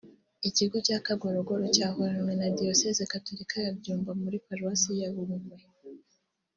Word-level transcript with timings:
Ikigo 0.49 0.77
cya 0.87 0.97
Kagorogoro 1.05 1.63
cyahoranywe 1.75 2.33
na 2.39 2.47
Diyoseze 2.57 3.03
Gatolika 3.11 3.55
ya 3.65 3.71
Byumba 3.77 4.11
muri 4.21 4.37
Paruwasi 4.45 4.89
ya 5.01 5.09
Bungwe 5.13 5.57